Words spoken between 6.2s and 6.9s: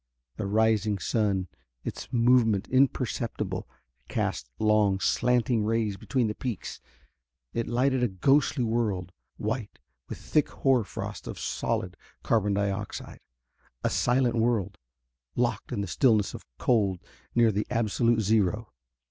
the peaks.